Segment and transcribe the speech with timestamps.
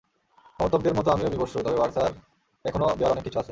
[0.59, 2.11] সমর্থকদের মতো আমিও বিমর্ষ, তবে বার্সার
[2.65, 3.49] এখনো দেওয়ার অনেক কিছু আছে।